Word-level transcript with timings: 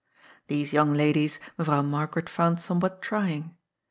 These 0.47 0.73
young 0.73 0.95
ladies 0.95 1.39
Mevrouw 1.59 1.83
Margaret 1.85 2.27
found 2.27 2.59
somewhat 2.59 3.03
trying. 3.03 3.55